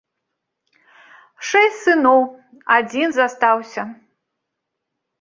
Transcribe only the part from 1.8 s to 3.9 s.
сыноў, адзін застаўся.